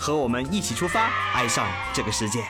[0.00, 2.42] 和我们一起出发，爱上这个世界。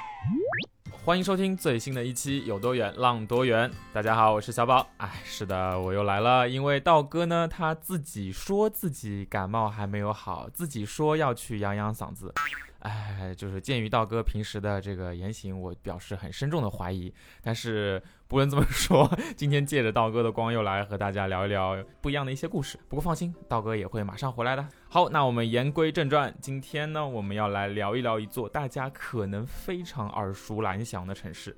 [1.05, 3.69] 欢迎收听最新的一期《有多远浪多远》。
[3.93, 4.87] 大家好，我是小宝。
[4.99, 6.49] 哎，是的，我又来了。
[6.49, 12.33] 因为道哥呢，他自己说自己感冒还没有好，自己说要去养养嗓子。
[12.81, 17.13] 哎，就是鉴于道哥平时的这个言行，我表示很慎重的怀疑。
[17.43, 22.79] 但是不论怎么说，今天借着道哥的光，又来和大家聊一聊不一样的一些故事。
[22.89, 24.67] 不过放心，道哥也会马上回来的。
[24.89, 31.55] 好，那我们言归正传，今天呢，我们要来聊一聊一座大家可能非常耳熟能详的城市，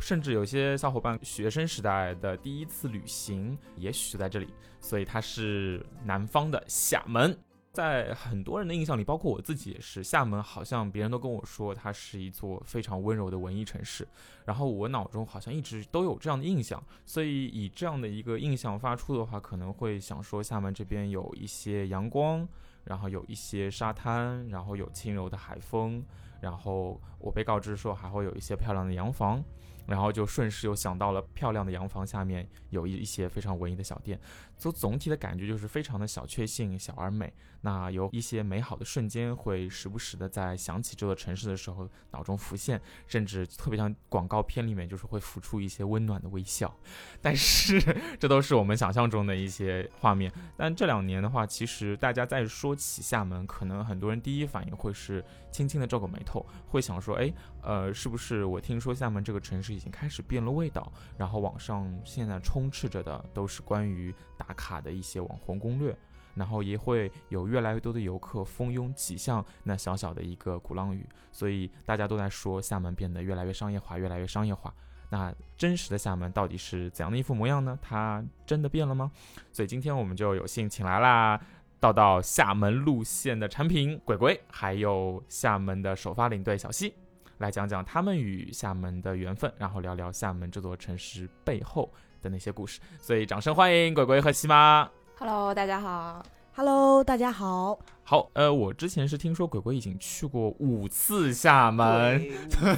[0.00, 4.54] 甚至有些小伙伴学生时代的第一次旅行，也许就在这里。
[4.80, 7.38] 所以它是南方的厦门。
[7.72, 14.06] 在很多人的印象里，包括我自己也是，厦门好像别人都跟我说它是一座非常温柔的文艺城市，
[14.44, 22.46] 然后我脑中好像一直都有这样的印象，所以以这样的一个印象发出的话，可能会想说厦门这边有一些阳光，
[22.84, 26.04] 然后有一些沙滩，然后有轻柔的海风，
[26.42, 29.42] 然后我被告知说还会有一些漂亮的洋房。
[29.86, 34.20] 然后就顺势又想到了漂亮的洋房下面有一一些非常文艺的小店，
[34.56, 37.32] 所以总体的感觉就是非常的小确幸、小而美。
[37.64, 46.74] 那有一些美好的瞬间会时不时的在想起这座城市的时候脑中浮现，甚至特别像广告片里面就是会浮出一些温暖的微笑。
[47.20, 47.80] 但是
[48.18, 50.32] 这都是我们想象中的一些画面。
[50.56, 59.72] 但这两年的话，其实大家在说起厦门，可能很多人第一反应会是轻轻的皱个眉头，会想说：哎，呃，是不是我听说厦门这个城市？
[59.72, 65.96] 已经开始变了味道，然后网上现在充斥着的都是关于打卡的一些网红攻略，
[66.34, 74.74] 然后也会有越来越多的游客蜂拥挤向那小小的一个鼓浪屿，所以大家都在说厦门变得越来越商业化，越来越商业化。
[75.08, 77.78] 那真实的厦门到底是怎样的一副模样呢？
[77.80, 79.12] 它真的变了吗？
[79.52, 81.40] 所以今天我们就有幸请来啦，
[81.78, 86.94] 道道厦门路线的产品鬼鬼，还有厦门的首发领队小西。
[87.42, 91.92] 来讲讲他们与厦门的缘分，然后聊聊厦门这座城市背后
[92.22, 92.78] 的那些故事。
[93.00, 94.88] 所以，掌声欢迎鬼鬼和西妈。
[95.18, 96.24] Hello，大家好。
[96.54, 97.76] Hello，大家好。
[98.12, 102.22] 好，呃，我之前是听说鬼鬼已经去过五次厦门，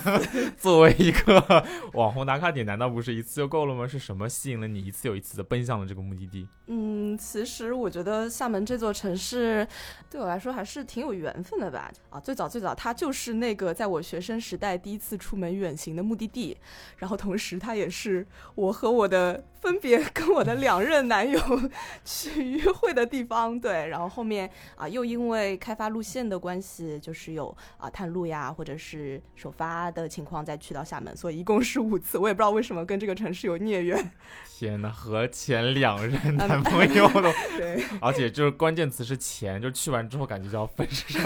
[0.56, 3.84] 作为一个网红打卡点，难道不是一次就够了吗？
[3.84, 6.46] 是什么吸引了你一次又一次的奔向了这个目的地？
[6.68, 9.66] 嗯，其实我觉得厦门这座城市
[10.08, 11.90] 对我来说还是挺有缘分的吧。
[12.10, 16.56] 啊，最早最早，它就是那个在我学生时代第一次出门远行的目的地，
[16.98, 18.24] 然后同时它也是
[18.54, 21.40] 我和我的分别跟我的两任男友
[22.04, 23.58] 去约会的地方。
[23.58, 25.23] 对，然后后面啊又因为
[25.60, 32.18] 开发路线的关系，就是有啊探路呀，或者是首发的情况再去到厦门，所以一共是五次。
[32.18, 34.10] 我也不知道为什么跟这个城市有孽缘。
[34.56, 37.22] 天哪，和前两任男朋友都
[37.58, 41.18] 对，而且就是关键词是钱，就去完之后感觉就要分手。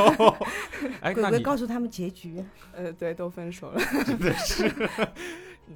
[1.00, 2.42] 哎，鬼鬼告诉他们结局，
[2.72, 4.72] 呃，对，都分手了，真的是。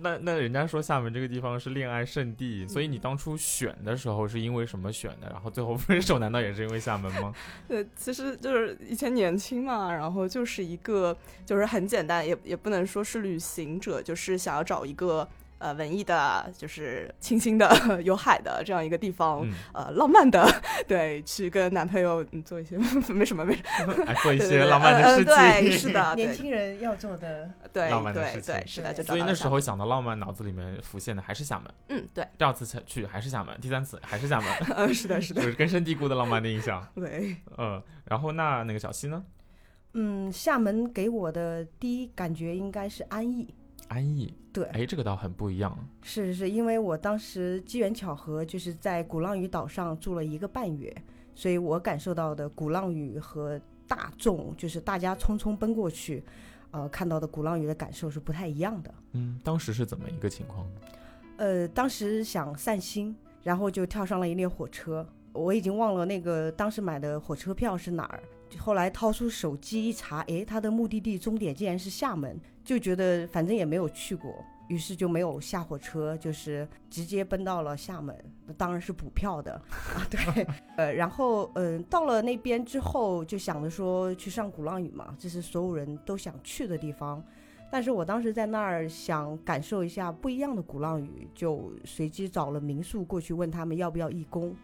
[0.01, 5.29] 那那人家说厦门这个地方是恋爱圣地，所以你当初选的时候是因为什么选的？
[5.31, 7.33] 然后最后分手难道也是因为厦门吗？
[7.69, 15.29] 对，其实就是以前年轻嘛，然后就是一个就是很简单，也也不能说是旅行者，就是想要找一个。
[15.63, 17.71] 呃，文艺的，就是清新的、
[18.03, 20.45] 有海的这样一个地方，呃，浪漫的，
[20.89, 39.23] 对，去跟男朋友做一些没什么没什么， 做一些浪漫的事情，对，是的，年轻人要做的，对，浪漫的事情，对，是的，就所以那时候想到浪漫，脑子里面浮现的还是厦门，嗯，对，第二次去还是厦门，第三次还是厦门，嗯，是的，是的，就是根深蒂固的浪漫的印象，对，嗯，然后那那个小溪呢？
[39.95, 43.55] 嗯，厦门给我的第一感觉应该是安逸。
[43.93, 45.77] 安逸，对，哎，这个倒很不一样。
[46.01, 50.95] 是是是，因为我当时机缘巧合，就是在鼓浪屿岛上住了一个半月，
[51.35, 56.25] 所以我感受到的鼓浪屿和大众，就是大家匆匆奔过去，
[56.71, 58.95] 呃，看到的鼓浪屿的感受是不太一样的。
[59.13, 60.67] 嗯，当时是怎么一个情况？
[61.37, 68.23] 呃，当时想散心，然后就跳上了一列火车，我已经忘了那个当时买的火车票是哪儿。
[68.59, 72.39] 后来掏出手机一查，诶，它的目的地终点竟然是厦门。
[72.65, 78.17] 就觉得反正也没有去过，于是就没有下火车，就是直接奔到了厦门，
[78.57, 80.07] 当然是补票的啊。
[80.11, 87.23] 对， 呃，然后嗯、呃到了那边之后，就想着说去上鼓浪屿嘛，这是所有人都想去的地方。
[87.71, 94.55] 但是我当时在那儿想感受一下不一样的鼓浪屿，就随机找了民宿过去问他们要不要义工，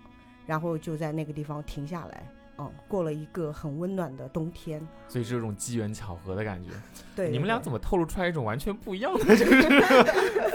[0.46, 4.86] 然后就在那个地方停下来，嗯，过了一个很温暖的冬天。
[5.08, 6.70] 所以是这种机缘巧合的感觉。
[7.16, 9.62] 对，你们俩怎么透露出来一种完全不一样的 就是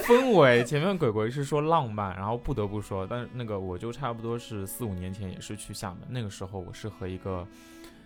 [0.04, 0.64] 氛围？
[0.64, 7.48] 前面鬼鬼是说浪漫，然后不得不说，但是那个我就差不多是四五年前也是去厦门，那个时候我是和一个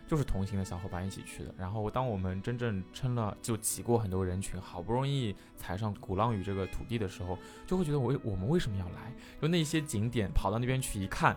[0.08, 1.54] 就是同行的小伙伴一起去的。
[1.58, 9.12] 然后当我们真正撑了，就挤过很多人群，好不容易踩上鼓浪屿这个土地的时候，就会觉得我我们为什么要来？
[9.42, 11.36] 就那些景点跑到那边去一看，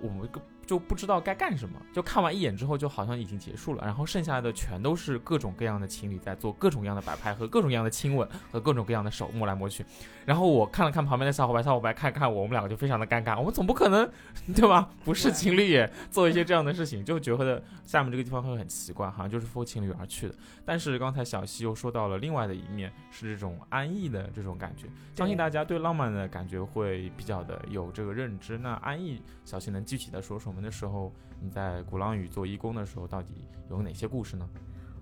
[0.00, 3.84] 我们个就不知道该干什么，就看完一眼之后，就好像已经结束了。
[3.84, 9.84] 然后剩下的全都是各种各样的情侣在做各种各样的摆拍和各种各样的亲吻和各种各样的手摸来摸去。
[10.24, 13.38] 然后我看了看旁边的小伙伴，小伙伴看看我，我们两个就非常的尴尬。
[13.38, 14.10] 我们总不可能，
[14.54, 14.88] 对吧？
[15.04, 20.34] 不是情侣也做一些这样的事情，就觉得下面这个地方会很奇怪，好像就是 for 情侣而去的。
[20.64, 24.86] 但是刚才小西又说到了另外的一面，是这种安逸的这种感觉。
[25.14, 28.56] 相信大家对浪漫的感觉会比较的有这个认知。
[28.56, 34.48] 那安逸，小西能具体的说说我们的时候你在鼓浪屿做义工的时候，到底有哪些故事呢？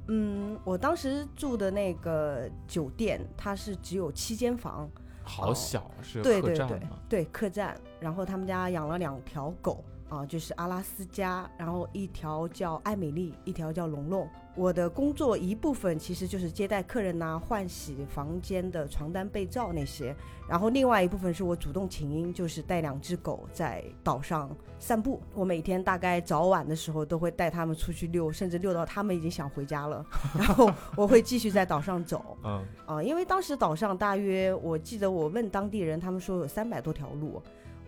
[0.08, 4.90] 嗯，我当时住的那个酒店，它是只有七间房，
[5.22, 6.98] 好小哦，是个客对对对栈吗？
[7.08, 7.80] 对，客栈。
[8.00, 14.28] 然后他们家养了两条狗啊，就是阿拉斯加，然后一条叫艾美丽，一条叫龙龙。
[14.54, 20.14] 我的工作一部分其实就是接待客人呐、换洗房间的床单被罩那些，
[20.46, 25.18] 然后另外一部分是我主动请缨，就是带两只狗在岛上散步。
[25.32, 30.04] 我每天大概早晚的时候都会带它们出去遛，甚至遛到它们已经想回家了，
[30.36, 32.36] 然后我会继续在岛上走。
[32.44, 37.40] 嗯，啊，因为当时岛上大约，我记得我问当地人，他们说有三百多条路，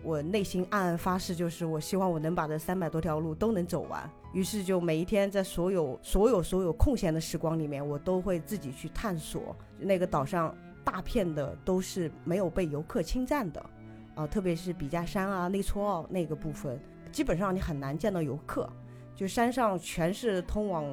[0.05, 4.09] 我内心暗暗发誓，就是我希望我能把这三百多条路都能走完。
[4.33, 13.65] 于是就每一天在所有所有所有空闲的时光里面，我都会自己去探索那个岛上大片的都是没有被游客侵占的，
[14.13, 16.79] 啊，特别是比加山啊、内搓奥那个部分，
[17.11, 18.69] 基本上你很难见到游客，
[19.15, 20.85] 就山上全是通往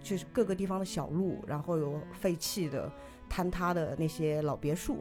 [0.00, 2.90] 就是各个地方的小路，然后有废弃的。
[3.30, 4.98] 坍塌的那些老别墅，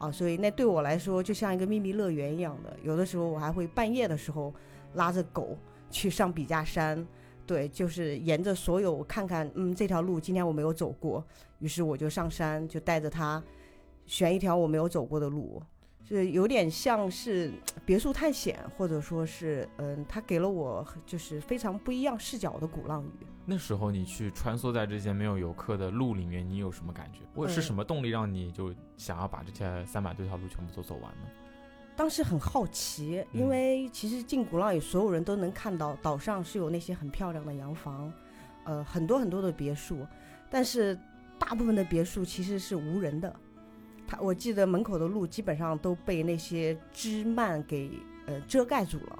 [0.00, 2.74] 啊，所以那对我来说就像一个秘密乐园一样的。
[2.82, 4.52] 有的时候我还会半夜的时候
[4.94, 5.56] 拉着狗
[5.90, 7.06] 去上笔架山，
[7.46, 11.22] 对，就是沿着所有看看，嗯，这条路今天我没有走过，
[11.58, 13.42] 于是我就上山，就带着它
[14.06, 15.62] 选一条我没有走过的路，
[16.04, 17.52] 是有点像是
[17.84, 23.26] 别墅探险，或者说是，嗯，它给了我就是非常不一样视角的鼓浪屿。
[23.46, 27.20] 那时候你去穿梭在这些没有游客的路里面，你有什么感觉？
[27.34, 31.28] 我是嗯什么动力让你就想要把这些三百多条路全部都走完呢？
[31.96, 38.12] 当时很好奇，因嗯为其实进鼓浪屿，所有人都能看到岛上是有那些很漂亮的洋房，
[38.64, 40.06] 呃，很多很多的别墅，
[40.48, 40.98] 但是
[41.38, 43.34] 大部分的别墅其实是无人的。
[44.18, 47.90] 我记得门口的路基本上都被那些枝蔓给
[48.26, 49.18] 呃遮盖住了，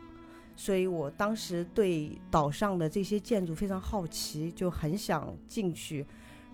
[0.56, 6.04] 所以我当时对岛上的这些建筑非常好奇，就很想进去。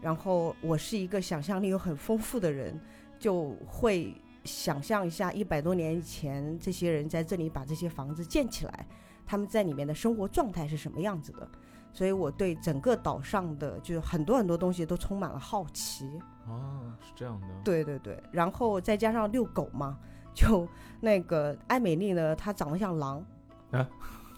[0.01, 2.79] 然后我是一个想象力又很丰富的人，
[3.19, 8.87] 就会想象一下一百多年以前这些人在这里把这些房子建起来，
[9.27, 11.49] 他们在里面的生活状态是什么样子的。
[11.97, 16.21] 所以我对整个岛上的就是很多很多东西都充满了好奇。
[16.47, 19.99] 哦，是这样的。，对对对，然后再加上遛狗嘛，
[20.35, 20.69] 就
[21.01, 23.25] 那个艾美丽呢，她长得像狼，
[23.71, 23.89] 啊，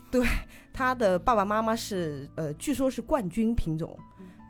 [0.09, 0.25] 对，
[0.73, 3.99] 她的爸爸妈妈是呃，据说是冠军品种，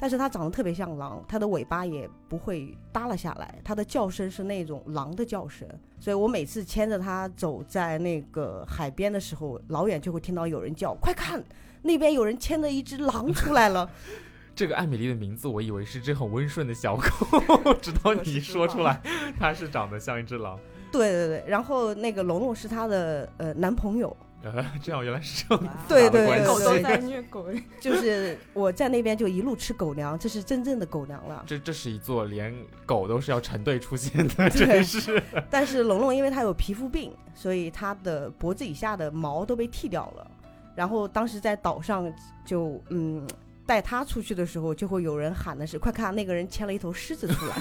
[0.00, 11.42] 但是它长得特别像狼，它的尾巴也不会耷拉下来，它的叫声是那种狼的叫声，所以我每次牵着它走在那个海边的时候，老远就会听到有人叫：“快看，
[11.82, 13.90] 那边有人牵着一只狼出来了。
[14.54, 19.00] ”这个艾米丽的名字，我以为是只很温顺的小狗， 直到你说出来，
[19.38, 20.58] 它是长得像一只狼。
[20.90, 24.16] 对对对，然后那个龙龙是她的呃男朋友。
[24.42, 27.46] 呃， 这样原来是这样对对对复杂的关系狗都在虐狗。
[27.80, 31.42] 就是我在那边就一路吃狗粮，这是真正的狗粮了。
[31.46, 32.54] 这这是一座连
[32.86, 35.20] 狗都是要成队出现的，真是。
[35.50, 40.30] 但是龙龙因为他有皮肤病，所以他的脖子以下的毛都被剃掉了。
[40.76, 42.12] 然后当时在岛上
[42.44, 43.26] 就嗯
[43.66, 47.56] 带他出去的时候，就会有人喊的是：“快看，那个人牵了一头狮子出来。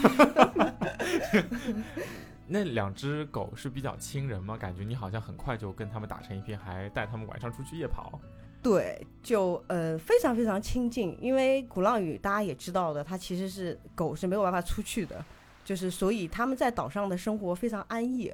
[2.47, 4.57] 那两只狗是比较亲人吗？
[4.57, 8.19] 感觉你好像很快就跟他们打成一片，还带他们晚上出去夜跑。”
[8.63, 15.23] 对，就呃非常非常亲近，因为鼓浪屿大家也知道的，它其实是狗是没有办法出去的，
[15.63, 18.33] 就是所以他们在岛上的生活非常安逸。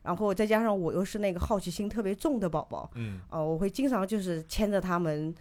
[0.00, 5.34] 然后再加上我又是那个好奇心特别重的宝宝，嗯呃，我会经常就是牵着他们，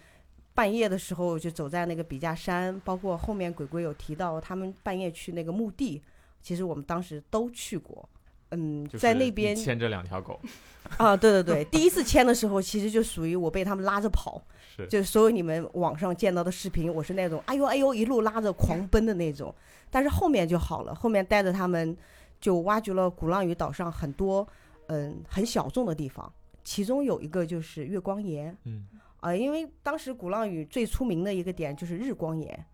[0.53, 6.01] 半夜的时候就走在那个笔架山，包括后面鬼鬼有提到他们半夜去那个墓地，
[6.47, 8.07] 其实我们当时都去过。
[8.51, 10.39] 嗯，就是在那边牵着两条狗，
[10.95, 14.41] 啊，对对对，第一次牵的时候，其实就属于我被他们拉着跑，
[14.77, 19.53] 是就所有你们网上见到的视频，我是那种哎呦哎呦一路拉着狂奔的那种。
[19.91, 21.97] 但是后面就好了，后面带着他们
[22.39, 24.47] 就挖掘了鼓浪屿岛上很多
[24.85, 26.31] 嗯很小众的地方，
[26.63, 28.57] 其中有一个就是月光岩。
[28.63, 28.87] 嗯
[29.19, 32.65] 啊、因为当时鼓浪屿最出名的一个点就是日光岩，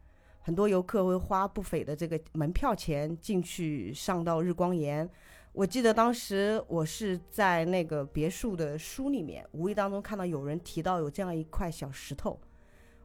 [0.46, 5.10] 很多游客会花不菲的这个门票钱进去上到日光岩。
[5.54, 12.38] 我记得当时我是在那个别墅的书里面，无意当中看到有人提到有这样一块小石头，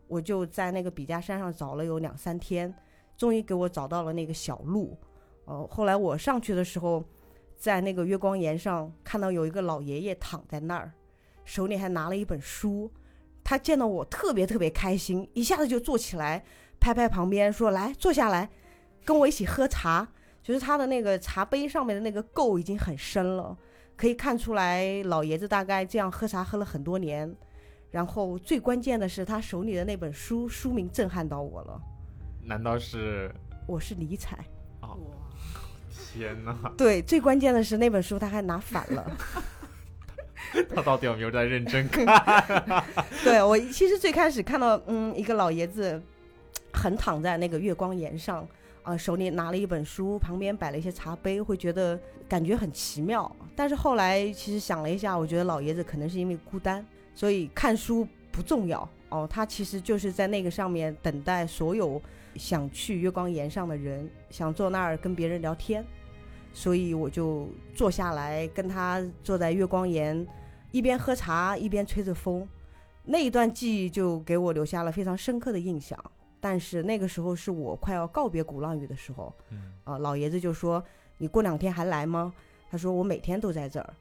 [0.08, 2.74] 我就在那个笔架山上找了有两三天，
[3.16, 4.98] 终于给我找到了那个小路。
[5.44, 7.04] 哦、后来我上去的时候，
[7.56, 10.92] 在那个月光岩上看到有一个老爷爷躺在那儿，
[11.44, 12.90] 手里还拿了一本书。
[13.44, 16.44] 他见到我特别特别开心，一下子就坐起来，
[16.80, 18.48] 拍拍旁边说：“来，坐下来，
[19.04, 20.08] 跟我一起喝茶。”
[20.42, 23.54] 就是他的那个茶杯上面的那个垢已经很深了，
[23.96, 27.30] 可以看出来老爷子大概这样喝茶喝了很多年。
[27.90, 31.80] 然后最关键的是，他手里的那本书书名震撼到我了，
[32.42, 33.30] 难道是？
[33.66, 34.38] 我是尼采。
[36.14, 39.16] 天哪，对，最关键的是那本书他还拿反了。
[40.74, 42.06] 他到底有没有在认真看？
[43.22, 46.02] 对我其实最开始看到，嗯，一个老爷子
[46.72, 48.46] 横躺在那个月光岩上，
[48.82, 51.98] 啊、手里拿了一本书，旁边摆了一些茶杯，会觉得
[52.28, 53.30] 感觉很奇妙。
[53.54, 56.84] 但是后来其实想了一下，我觉得老爷子可能是因为孤单，
[57.14, 62.00] 所以看书不重要哦，他其实就是在那个上面等待所有
[62.36, 65.84] 想去月光岩上的人，想坐那儿跟别人聊天。
[66.54, 70.26] 所以我就坐下来跟他坐在月光岩，
[70.72, 72.48] 一边喝茶一边吹着风。
[73.04, 75.98] 那一段记忆就给我留下了非常深刻的印象。
[76.40, 80.82] 但是那个时候是我快要告别鼓浪屿的时候，嗯啊，老爷子就说
[81.18, 82.32] ：“你过两天还来吗？”
[82.70, 83.94] 他说：“我每天都在这儿。”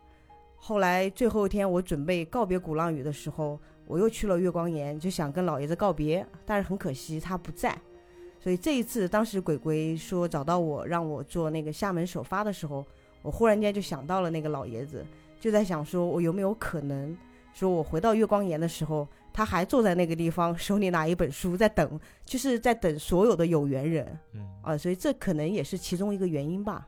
[0.60, 7.77] 后来最后一天我准备告别鼓浪屿的时候，我又去了月光岩，就想跟老爷子告别，但是很可惜他不在。
[8.39, 12.86] 所以这一次，当时鬼鬼说找到我，让我做那个厦门首发的时候，
[13.22, 15.06] 我忽然间就想到了那个老爷子，
[15.39, 17.17] 就在想说，我有没有可能，
[17.53, 26.88] 说我回到月光岩的时候，他还坐在那个地方，手里拿一本书在等，就是在等所有的有缘人嗯，啊，所以这可能也是其中一个原因吧。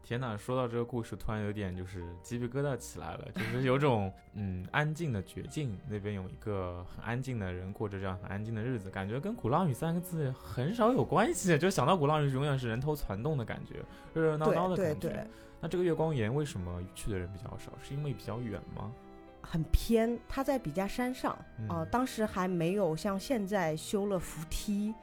[0.00, 0.36] 天哪！
[0.36, 13.74] 说到这个故事，突然有点就是鸡皮疙瘩起来了，就是有种 嗯安静的绝境，那边有一个很安静的人过着这样很安静的日子，感觉跟鼓浪屿三个字很少有关系，就想到鼓浪屿永远是人头攒动的感觉，
[14.14, 15.00] 热热闹闹的感觉。
[15.00, 15.26] 对对，
[15.60, 17.72] 那这个月光岩为什么去的人比较少？
[17.82, 18.92] 是因为比较远吗？
[19.40, 24.94] 很偏，它在笔架山上嗯啊、当时还没有像现在修了扶梯，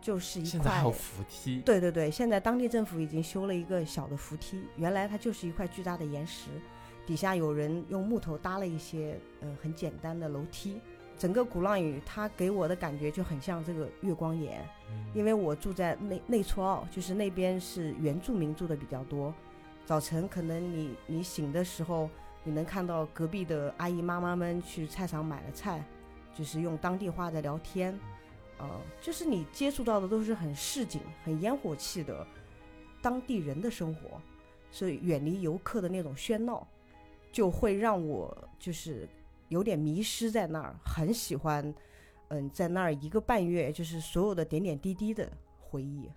[0.00, 6.50] 就是一块现在还有扶梯，对对对，现在当地政府已经修了一个小的扶梯，原来它就是一块巨大的岩石，
[7.06, 10.80] 底下有人用木头搭了一些呃很简单的楼梯。
[11.18, 14.60] 整个鼓浪屿它给我的感觉就很像这个月光岩，
[14.90, 19.32] 嗯因为我住在内内厝澳，就是那边是原住民住的比较多。
[19.84, 22.10] 早晨可能你你醒的时候，
[22.44, 25.84] 你能看到隔壁的阿姨妈妈们去菜场买了菜，
[26.34, 27.98] 就是用当地话在聊天。
[28.58, 32.26] 呃，就是你接触到的都是很市井、很烟火气的
[33.00, 34.20] 当地人的生活，
[34.70, 36.66] 所以远离游客的那种喧闹，
[37.32, 39.08] 就会让我就是
[39.48, 41.74] 有点迷失在那儿，很喜欢，
[42.28, 46.08] 嗯，在那儿一个半月，就是所有的点点滴滴的回忆。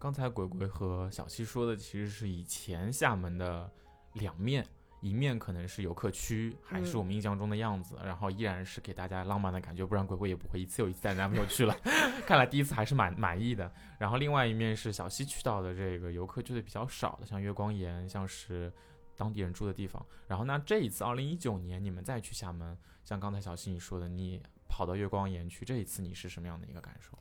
[0.00, 3.70] 刚才鬼鬼和小七说的其实是以前厦门的
[4.14, 4.66] 两面，
[5.00, 11.76] 一面可能是游客区，还是我们印象中的样子，然后依然是给大家浪漫的感觉，不然鬼鬼也不会一次又一次带男朋友去了。
[12.26, 13.70] 看来第一次还是蛮满意的。
[13.98, 18.72] 然后另外一面是小西去到的这个游客去的比较少的，像月光岩，像是
[19.16, 20.04] 当地人住的地方。
[20.26, 27.16] 然后那这一次二零一九年你们再去厦门，像刚才小西你说的，你跑到月光岩去，这一次你是什么样的一个感受？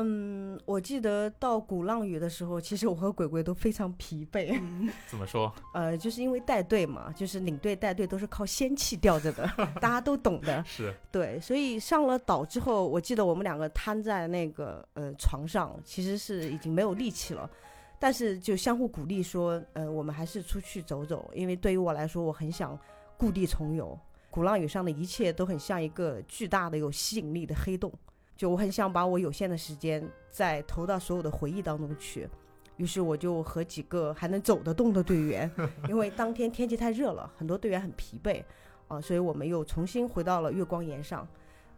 [0.00, 4.58] 嗯，我记得到鼓浪屿的时候，其实我和鬼鬼都非常疲惫。
[5.08, 5.52] 怎么说？
[5.74, 9.46] 呃，就是因为带队嘛，就是领队带队都是靠仙气吊着的，
[9.80, 10.64] 大家都懂的。
[10.64, 17.50] 是对，所以上了岛之后，我记得我们两个瘫在那个呃床上，其实是已经没有力气了，
[17.98, 22.78] 但是就相互鼓励说，呃，我们还是出去走走，因为对于我来说，我很想
[23.16, 23.98] 故地重游。
[24.30, 27.90] 鼓浪屿上的一切都很像一个巨大的有吸引力的黑洞，
[28.38, 32.28] 就我很想把我有限的时间再投到所有的回忆当中去。
[32.76, 35.50] 于是我就和几个还能走得动的队员，
[35.90, 38.40] 因为当天天气太热了，很多队员很疲惫，
[38.86, 41.26] 啊，所以我们又重新回到了月光岩上。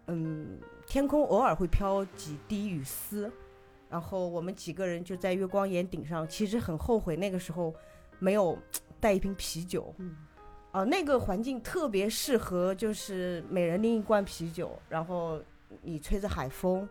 [0.08, 3.32] 嗯，天空偶尔会飘几滴雨丝，
[3.88, 7.74] 然后我们几个人就在月光岩顶上，其实很后悔那个时候
[8.18, 8.58] 没有
[9.00, 9.94] 带一瓶啤酒。
[9.96, 10.14] 嗯
[10.72, 15.40] 啊，那个环境特别适合，就是每人拎一罐啤酒，然后
[15.82, 16.88] 你吹着海风，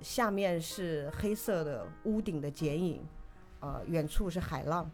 [0.00, 3.04] 下面是黑色的屋顶的剪影，
[3.60, 4.90] 呃，远处是海浪，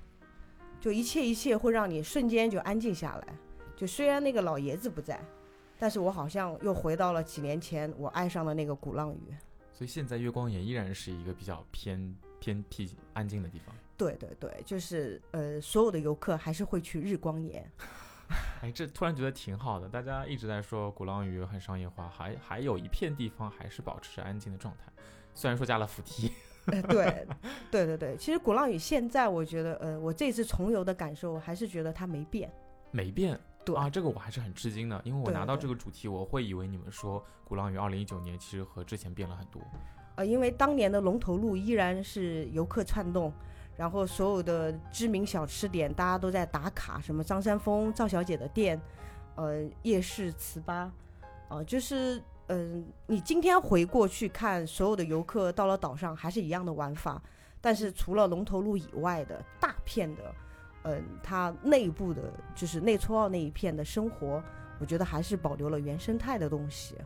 [0.80, 3.28] 就一切一切会让你瞬间就安静下来。
[3.76, 5.20] 就虽然那个老爷子不在，
[5.78, 9.34] 但是我好像又回到了几年前我爱上的那个鼓浪屿。
[9.72, 13.74] 所以现在月光岩依然是一个比较偏偏僻、安静的地方。
[13.96, 17.68] 对对对，就是呃，所有的游客还是会去日光岩。
[18.62, 19.88] 哎，这突然觉得挺好的。
[19.88, 24.92] 大家一直在说鼓浪屿很商业化，还还有一片地方还是保持着安静的状态，
[25.34, 26.32] 虽然说加了扶梯。
[26.66, 27.26] 呃，对，
[27.72, 32.48] 对对对，其实鼓浪屿现在我觉得，呃，我这次重游的感受我还是觉得它没变。
[32.92, 33.38] 没变。
[33.64, 39.60] 对啊，这个我还是很吃惊的，因为我拿到这个主题，我会以为你们说鼓浪屿二零一九年其实和之前变了很多。
[40.16, 43.32] 呃，因为当年的龙头路依然是游客窜动，
[43.76, 48.80] 然后所有的知名小吃点大家都在打卡，什么张三丰、赵小姐的店，
[49.34, 50.90] 呃，夜市糍粑，
[51.48, 57.22] 呃，就是嗯、你今天回过去看，所有的游客到了岛上还是一样的玩法，
[57.62, 60.34] 但是除了龙头路以外的大片的，
[60.82, 62.22] 嗯、它内部的
[62.54, 64.42] 就是内搓澳那一片的生活，
[64.78, 66.96] 我觉得还是保留了原生态的东西。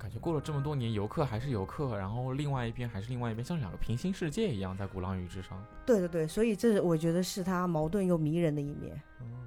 [0.00, 5.62] 感觉过了这么多年，游客还是游客，然后另外一边还是另外一边，像两个平行世界一样在鼓浪屿之上。
[5.84, 8.98] 对对对，所以这我觉得是它矛盾又迷人的一面。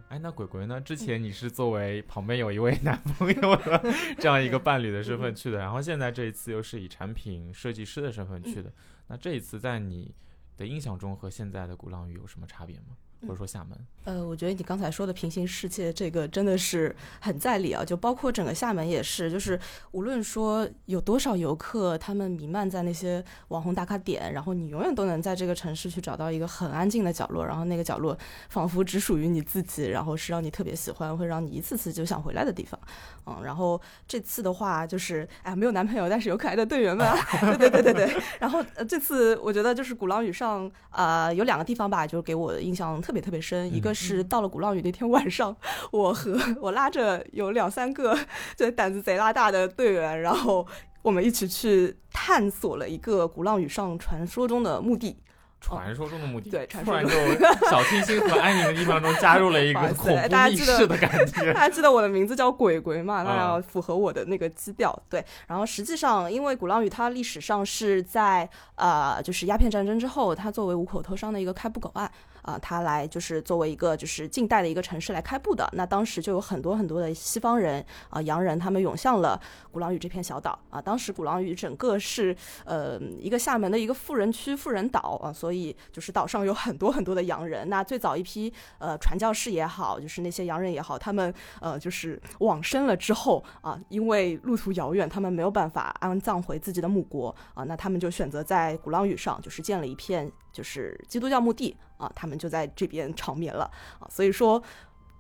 [0.10, 0.80] 哎，那鬼鬼呢？
[0.80, 3.84] 之前你是作为旁边有一位男朋友的
[4.20, 8.72] 这样一个伴侣的身份去的，然后现在这一次又是以产品设计师的身份去的。
[9.08, 10.14] 那这一次在你
[10.56, 12.96] 的印象中和现在的鼓浪屿有什么差别吗？
[13.28, 13.78] 或者说厦门？
[14.06, 19.58] 呃，我觉得你刚才说的平行世界这个真的是很在理啊，就包括整个厦门也是，就是
[19.92, 28.18] 无论说有多少游客，他们弥漫在那些网红打卡点，然后你永远都能在这个城市去找到一个很安静的角落，然后那个角落
[28.50, 32.78] 仿佛只属于你自己，然后是让你特别喜欢，会让你一次次就想回来的地方。
[33.26, 37.18] 嗯，然后这次的话就是，哎，没有男朋友，但是有可爱的队员们啊，
[37.58, 38.24] 对对对对对。
[38.40, 43.74] 然后呃，这次我觉得就是鼓浪屿上啊、呃有两个地方吧，就是给我的印象特别特别深。
[43.74, 45.56] 一个是到了鼓浪屿那天晚上，
[45.92, 48.18] 我和我拉着有两三个
[48.58, 50.68] 就胆子贼拉大的队员，然后
[51.02, 55.18] 我们一起去探索了一个鼓浪屿上传说中的墓地。
[55.66, 61.54] 传说中的目的，对传突然说中就小清新和安宁的地方中加入了一个 恐怖密大家记得室的感觉。
[61.54, 63.24] 大家记得我的名字叫鬼鬼嘛？
[63.24, 64.94] 那啊要符合我的那个基调。
[65.10, 72.12] 对，然后实际上，因为鼓浪屿它历史上是在呃，就是鸦片战争之后，它作为五口头商的一个开埠口岸
[72.44, 75.68] 啊、它来就是作为一个就是近代的一个城市来开埠的。
[75.74, 79.40] 那当时就有很多很多的西方人啊、洋人，他们涌向了
[79.72, 80.82] 鼓浪屿这片小岛啊。
[80.82, 87.70] 当时鼓浪屿整个是呃一个厦门的一个富人区、富人岛啊，所以就是岛上有很多很多的洋人。
[87.70, 103.64] 那最早一批呃传教士也好，就是那些洋人也好，他们呃就是往生了之后啊，因为路途遥远，他们没有办法安葬回自己的母国啊，那他们就选择在鼓浪屿上就是建了一片就是基督教墓地啊，他们就在这边长眠了
[104.00, 104.62] 啊，所以说。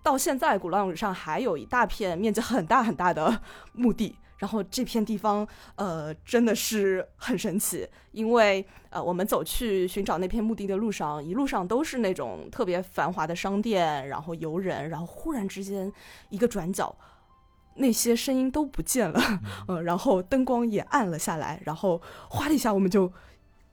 [0.06, 3.40] 到现在，鼓浪屿上还有一大片面积很大很大的
[3.72, 15.90] 墓地，然后这片地方，呃，真的是很神奇，因为呃，我们走去寻找那片墓地的路上，一路上都是那种特别繁华的商店，然后游人，然后忽然之间
[16.28, 16.94] 一个转角，
[17.76, 19.22] 那些声音都不见了，
[19.70, 23.10] 呃， 然后灯光也暗了下来，然后哗的一下，我们就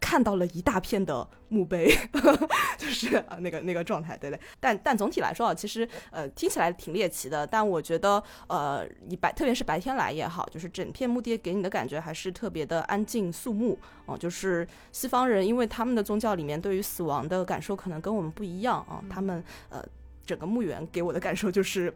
[0.01, 1.95] 看到了一大片的墓碑，
[2.79, 4.41] 就是啊那个那个状态，对对。
[4.59, 19.85] 但但总体来说啊，其实呃听起来挺猎奇的，但我觉得呃你白特别是白天来也好，就是整片墓地给你的感觉还是特别的安静肃穆哦、就是西方人因为他们的宗教里面对于死亡的感受可能跟我们不一样啊、他们呃。
[20.31, 21.93] 整个墓园给我的感受就是，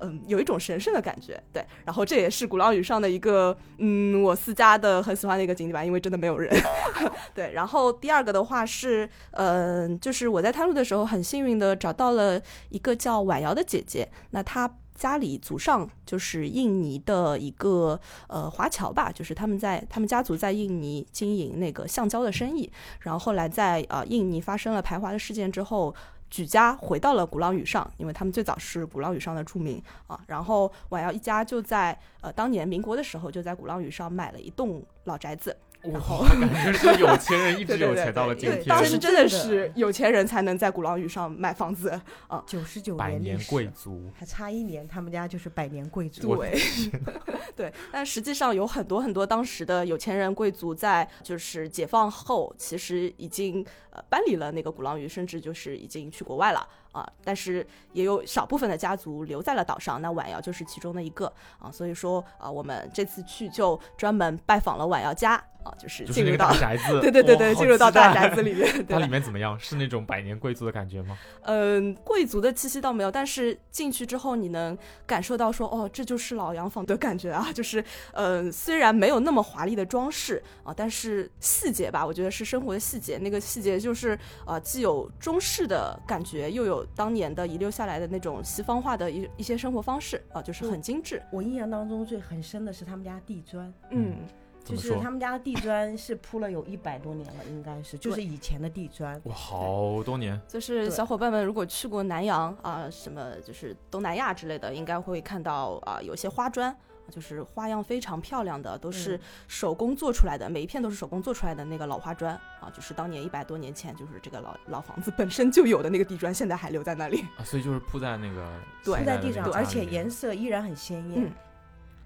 [0.00, 1.64] 嗯，有一种神圣的感觉，对。
[1.86, 6.54] 然后这也是鼓浪屿上的一个，嗯，我私家的很喜欢的一个景点吧，因为真的没有人。
[7.32, 22.70] 对，然后第二个的话是，嗯，就是我在探路的时候很幸运的找到了一个叫婉瑶的姐姐，那她家里祖上就是印尼的一个呃华侨吧，就是他们在他们家族在印尼经营那个橡胶的生意，
[23.00, 25.94] 然后后来在呃印尼发生了排华的事件之后。
[26.30, 30.20] 举家回到了鼓浪屿上，因为他们最早是鼓浪屿上的住民啊。
[30.26, 41.88] 然后婉瑶一家就在呃当年民国的时候，就在鼓浪屿上买了一栋老宅子哇，感觉是有钱人一直有钱到了今对，天，当时真的是有钱人才能在鼓浪屿上买房子
[42.26, 42.42] 啊。
[42.46, 44.10] 九十九百年年贵族。
[44.14, 46.36] 还差一年，他们家就是百年贵族。
[46.36, 46.58] 对，
[47.54, 57.08] 对，但实际上有很多很多当时的有钱人贵族在就是解放后，其实已经呃搬离了那个鼓浪屿，甚至就是已经去国外了啊。
[57.24, 61.70] 但是也有少部分的家族留在了岛上，那晚瑶就是其中的一个啊。
[61.70, 69.58] 所以说啊，我们这次去就专门拜访了晚瑶家啊，就是进入到大宅子， 对对对对，进入到大宅子里面， 它里面怎么样？
[69.58, 71.18] 是那种百年贵族的感觉吗？
[71.42, 94.16] 嗯， 贵族的气息倒没有，但是进去之后你能感受到说，哦，这就是老洋房的感觉啊，就是，嗯，虽然没有那么华丽的装饰啊，但是细节吧，我觉得是生活的细节，那个细节就是，啊，既有中式的感觉，又有当年的遗留下来的那种西方化的一一些生活方式啊，就是很精致，我印象当中最很深的是他们家地砖，嗯。
[94.64, 94.94] 就是？
[95.00, 99.18] 他们家的地砖是铺了有一百多年了，应该是，就是以前的地砖。
[99.24, 106.76] 哇，好多年，就是小伙伴们如果去过南洋啊、什么就是东南亚之类的，应该会看到啊、有些花砖。
[107.10, 117.24] 就是花样非常漂亮的，都是嗯手工做出来的，每一片都是手工做出来的那个老花砖啊，就是当年一百多年前，就是这个老老房子本身就有的那个地砖，现在还留在那里。
[117.36, 118.46] 啊，所以就是铺在那个
[118.84, 121.24] 对铺在地上，而且颜色依然很鲜艳。
[121.24, 121.32] 嗯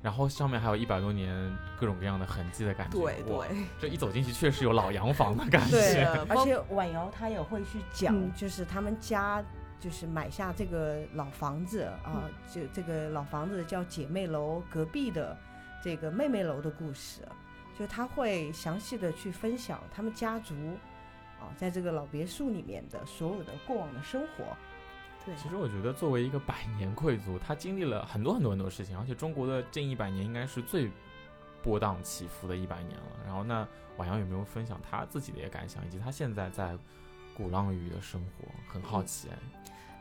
[0.03, 1.33] 然后上面还有一百多年
[1.79, 2.99] 各种各样的痕迹的感觉。
[2.99, 3.47] 对对，
[3.79, 5.77] 这一走进去确实有老洋房的感觉。
[5.79, 9.41] 对而且婉瑶她也会去讲，嗯就是他们家
[9.83, 15.37] 就是买下这个老房子嗯啊，就这个老房子叫姐妹楼隔壁的
[15.83, 17.23] 这个妹妹楼的故事，
[17.77, 20.55] 就他会详细的去分享他们家族
[21.41, 24.45] 啊，在这个老别墅里面的所有的过往的生活。
[25.25, 30.91] 对其实我觉得，作为一个百年贵族，他经历了很多很多很多事情，而且中国的近一百年应该是最
[31.63, 33.07] 波荡起伏的一百年了。
[33.25, 33.67] 然后，那
[33.97, 36.77] 婉阳有没有分享他自己的一些感想，以及他现在在
[37.37, 38.49] 鼓浪屿的生活？
[38.73, 39.39] 很好奇哎。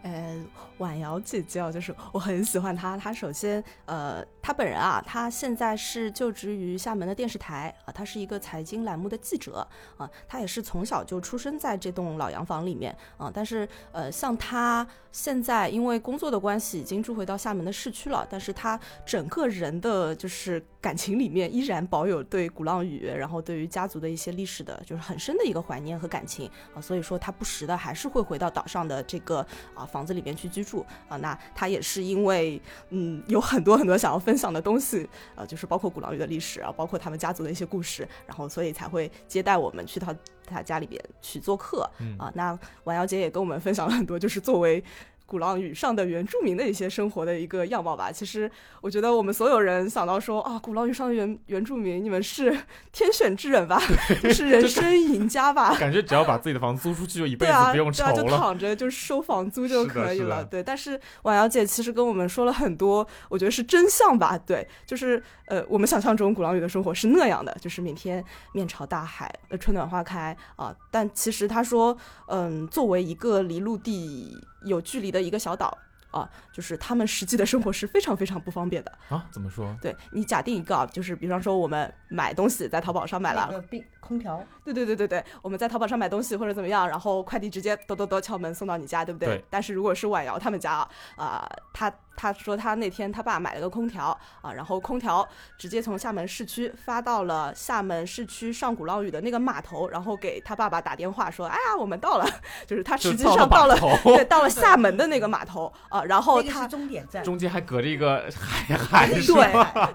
[0.03, 0.35] 呃，
[0.79, 2.97] 婉瑶姐姐啊，就是我很喜欢她。
[2.97, 13.31] 她首先，呃，她本人啊，她现在是就职于厦门的电视台啊，她是一个财经栏目的记者啊，她也是从小就出生在这栋老洋房里面啊。
[13.33, 26.81] 但是，呃，像她现在因为工作的关系，已经住回到厦门的市区了，但是她整个人的就是感情里面依然保有对鼓浪屿，然后对于家族的一些历史的，就是很深的一个怀念和感情啊。
[26.81, 31.15] 所以说，他不时的还是会回到岛上的这个啊房子里面去居住啊。
[31.17, 40.07] 那他也是因为嗯有很多很多想要分享的东西，呃，就是包括鼓浪屿的历史啊，包括他们家族的一些故事，然后所以才会接待我们去到
[40.47, 42.31] 他家里边去做客嗯啊。
[42.33, 44.83] 那王瑶姐也跟我们分享了很多，就是作为。
[45.31, 48.11] 鼓浪屿上的原住民的一些生活的一个样貌吧。
[48.11, 52.53] 其实我觉得我们所有人想到说啊，鼓浪屿上的原原住民，你们是
[52.91, 53.79] 天选之人吧，
[54.33, 55.73] 是人生赢家吧。
[55.79, 58.37] 感觉只要把自己的房子租出去，就一辈子不用愁对啊，就了。
[58.37, 60.43] 躺着就收房租就可以了。
[60.43, 64.37] 对，但是婉瑶姐其实跟我们说了很多，我觉得是真相吧。
[64.37, 75.77] 对，就是呃，我们想象中鼓浪屿的生活是那样的，就是每天面朝大海，呃，春暖花开啊、但其实她说，嗯，作为一个离陆地有距离的一个小岛。
[76.11, 78.91] 啊，就是他们实际的生活是非常非常不方便的。
[79.07, 79.25] 啊？
[79.31, 79.73] 怎么说？
[79.81, 89.37] 对你假定一个啊，就是比方说我们买东西在淘宝上买了那，个冰空调，对对对对对，我们在淘宝上买东西或者怎么样，然后快递直接咚咚咚敲门送到你家，对不对？
[89.37, 102.25] 对但是如果是婉瑶他们家啊，啊、他他说他那天他爸买了个空调啊，然后空调直接从厦门市区发到了厦门市区上鼓浪屿的那个码头，然后给他爸爸打电话说，哎呀，我们到了，
[102.67, 103.75] 就是他实际上到了。
[104.03, 107.23] 对，到了厦门的那个码头啊，然后他那个是终点站。
[107.23, 109.23] 中间还隔着一个海海对？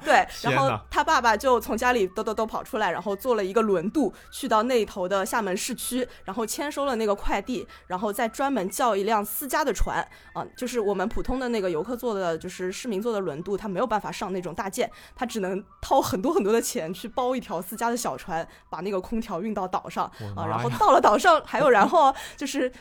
[0.04, 20.04] 对， 然后他爸爸就从家里兜兜兜跑出来，然后坐了一个轮渡去到那头的厦门市区，然后签收了那个快递，然后再专门叫一辆私家的船啊、就是我们普通的那个游客坐的，就是市民坐的轮渡，他没有办法上那种大舰，他只能掏很多很多的钱去包一条私家的小船，把那个空调运到岛上
[20.36, 22.72] 啊，然后到了岛上还有然后就是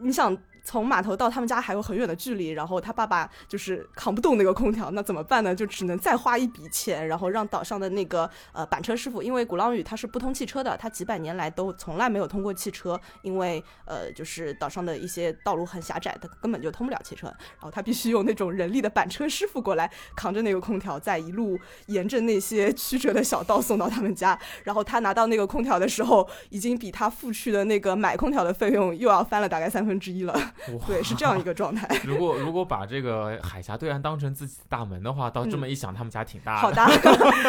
[0.00, 0.36] 你想。
[0.64, 5.54] 从码头到他们家还有很远的距离，然后他爸爸就是扛不动那个空调，那怎么办呢？
[5.54, 30.51] 就只能再花一笔钱，然后让岛上的那个呃板车师傅，因为鼓浪屿它是不通汽车的，它几百年来都从来没有通过汽车，因为呃就是岛上的一些道路很狭窄，它根本就通不了汽车，然后他必须用那种人力的板车师傅过来扛着那个空调，再一路沿着那些曲折的小道送到他们家，然后他拿到那个空调的时候，已经比他付去的那个买空调的费用又要翻了大概三分之一了。
[30.78, 31.88] 哇对，是这样一个状态。
[32.04, 36.86] 如果如果把这个海峡对岸当成自己的大门的话，倒这嗯么一想，他们家挺大的，好大，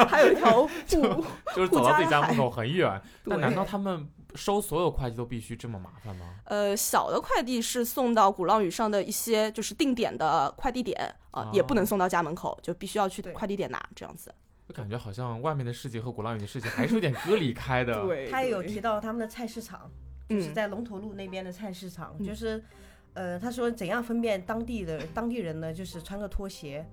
[0.07, 1.01] 还有一条 就，
[1.55, 3.01] 就是走到自己家门口很远。
[3.25, 6.35] 但难道他们收所有快递都必须这么麻烦吗？
[6.45, 10.99] 呃，小的快递是送到鼓浪屿上的一些就是定点的快递点
[11.31, 14.33] 啊、哦也不能送到家门口，就必须要去对快递点拿这样子。
[14.67, 19.91] 就感觉好像外面的世界和鼓浪屿的世界还是有点割离开的。，对他也有提到他们的菜市场，
[20.29, 22.63] 就是嗯在龙头路那边的菜市场，嗯就是，
[23.13, 25.73] 呃，他说怎样分辨当地的当地人呢？
[25.73, 26.85] 就是穿个拖鞋，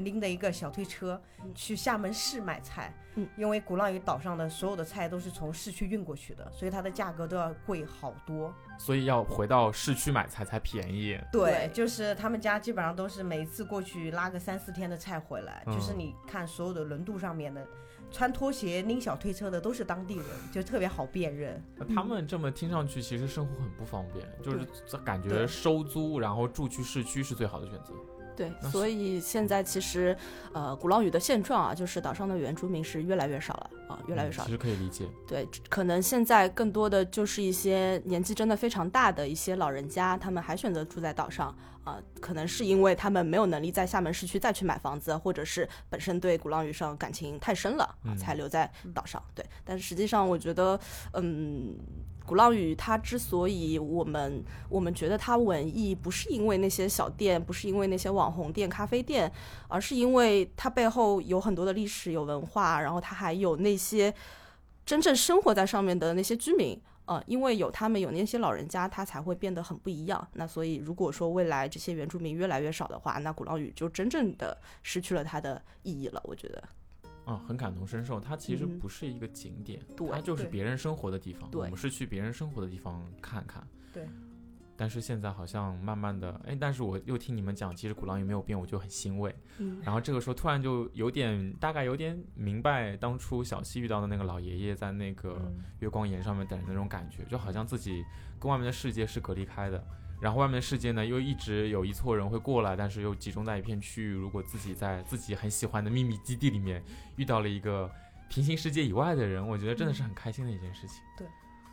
[0.00, 8.52] 拎着一个小推车嗯去厦门市买菜，嗯因为鼓浪屿岛上的所有的菜都是从市区运过去的，所以它的价格都要贵好多。
[8.78, 11.18] 所以要回到市区买菜才便宜。
[11.32, 17.66] 对就是他们家基本上都是每一次过去拉个三四天的菜回来，嗯就是你看所有的轮渡上面的。
[18.10, 21.62] 穿拖鞋拎小推车的都是当地人，就特别好辨认。
[21.76, 24.66] 那他们这么听上去，其实生活很不方便，就是
[25.04, 27.92] 感觉收租然后住去市区是最好的选择。
[28.36, 30.16] 对，所以现在其实
[30.52, 34.52] 呃，鼓浪屿的现状啊，就是岛上的原住民是越来越少了啊、越来越少嗯其。
[34.52, 35.06] 实可以理解。
[35.26, 41.52] 对，可能现在更多的就是一些年纪真的非常大的一些老人家，他们还选择住在岛上
[41.88, 49.22] 啊、可能是因为他们没有能力在厦门市区再去买房子，或者是本身对鼓浪屿上感情太深了才留在岛上。
[49.34, 50.78] 对，但是实际上我觉得，
[51.14, 51.76] 嗯。
[52.28, 59.32] 鼓浪屿它之所以我们我们觉得它文艺，不是因为那些小店，不是因为那些网红店、咖啡店，
[59.66, 64.12] 而是因为它背后有很多的历史、有文化，然后它还有那些
[64.84, 70.28] 真正生活在上面的那些居民，呃，因为有他们有那些老人家，他才会变得很不一样。
[70.34, 76.20] 那所以，如果说未来这些原住民越来越少的话，那鼓浪屿就真正的失去了它的意义了。
[76.24, 76.62] 我觉得，
[77.24, 78.20] 啊，很感同身受。
[78.20, 81.48] 它其实嗯不是一个景点，对它就是别人生活的地方。
[81.54, 83.66] 我们是去别人生活的地方看看。
[83.90, 84.06] 对。
[84.78, 89.34] 但是现在好像慢慢的，哎，但是我又听你们讲，其实鼓浪屿没有变，我就很欣慰。
[89.58, 98.04] 嗯，然后这个时候突然就有点，大概有点明白当初小西遇到的那个老爷爷在那个嗯月光岩上面等人的那种感觉，就好像自己
[98.38, 99.84] 跟外面的世界是隔离开的。
[100.20, 104.12] 然后外面的世界呢，又一直有一撮人会过来，但是又集中在一片区域。
[104.12, 106.82] 如果自己在自己很喜欢的秘密基地里面
[107.16, 107.88] 遇到了一个
[108.28, 111.02] 平行世界以外的人，我觉得真的是很开心的一件事情。
[111.16, 111.24] 对，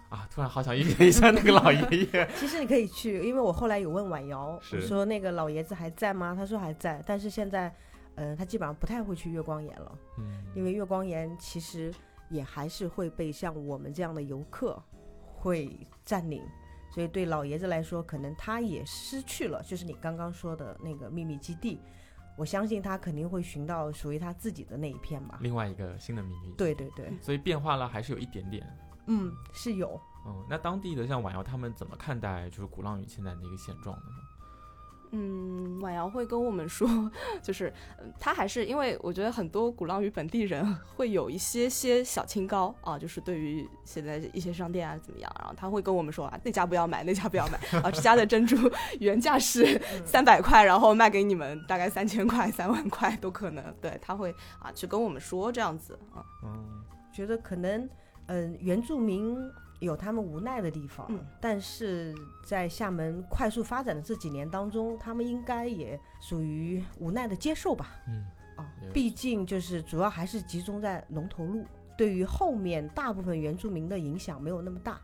[0.09, 2.29] 啊，突然好想遇见一下那个老爷爷。
[2.37, 6.33] 其实你可以去，因为我后来有问婉瑶，说那个老爷子还在吗？
[6.35, 7.73] 他说还在，但是现在，
[8.15, 11.93] 呃，他基本上不太会去月光岩了，嗯，因为月光岩其实
[12.29, 14.81] 也还是会被像我们这样的游客
[15.33, 16.43] 会占领，
[16.93, 21.79] 所以对老爷子来说，可能他也失去了，就是你刚刚说的那个秘密基地。
[22.37, 25.37] 我相信他肯定会寻到属于他自己的那一片吧。
[25.39, 28.61] 另外一个新的秘密。，对对对，所以变化了还是有一点点。
[29.07, 29.99] 嗯，是有。
[30.25, 34.17] 嗯，那当地的像婉瑶他们怎么看待就是鼓浪屿现在的一个现状的呢？
[35.11, 36.89] 嗯，婉瑶会跟我们说，
[37.41, 48.57] 就是，嗯，他还是因为我觉得很多鼓浪屿本地人会有一些些小清高啊，就是对于现在一些商店啊怎么样，然后他会跟我们说啊，那家不要买，那家不要买啊，这家的珍珠
[48.99, 57.87] 原价是三百块，然后卖给你们大概三千块、三万块都可能，对他会啊去跟我们说这样子啊，嗯，觉得可能，
[58.27, 59.37] 嗯、原住民
[59.79, 67.91] 有他们无奈的地方，嗯但是在厦门快速发展的这几年当中，他们应该也属于无奈的接受吧。
[68.07, 71.65] 嗯，啊，毕竟就是主要还是集中在龙头路，
[71.97, 74.99] 对于后面大部分原住民的影响没有那么大。